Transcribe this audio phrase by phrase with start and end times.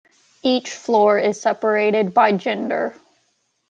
[0.41, 2.95] Each floor is separated by gender.